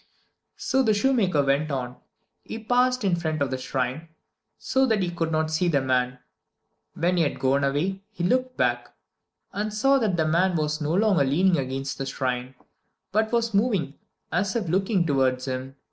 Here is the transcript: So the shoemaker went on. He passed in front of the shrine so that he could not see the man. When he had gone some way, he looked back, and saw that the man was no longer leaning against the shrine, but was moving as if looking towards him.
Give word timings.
So 0.57 0.81
the 0.81 0.95
shoemaker 0.95 1.43
went 1.43 1.69
on. 1.69 1.95
He 2.43 2.57
passed 2.57 3.03
in 3.03 3.15
front 3.15 3.39
of 3.39 3.51
the 3.51 3.57
shrine 3.59 4.09
so 4.57 4.87
that 4.87 5.03
he 5.03 5.11
could 5.11 5.31
not 5.31 5.51
see 5.51 5.67
the 5.67 5.79
man. 5.79 6.17
When 6.95 7.17
he 7.17 7.21
had 7.21 7.37
gone 7.39 7.61
some 7.61 7.75
way, 7.75 8.01
he 8.11 8.23
looked 8.23 8.57
back, 8.57 8.95
and 9.53 9.71
saw 9.71 9.99
that 9.99 10.17
the 10.17 10.25
man 10.27 10.55
was 10.55 10.81
no 10.81 10.95
longer 10.95 11.23
leaning 11.23 11.59
against 11.59 11.99
the 11.99 12.07
shrine, 12.07 12.55
but 13.11 13.31
was 13.31 13.53
moving 13.53 13.93
as 14.31 14.55
if 14.55 14.67
looking 14.69 15.05
towards 15.05 15.45
him. 15.45 15.75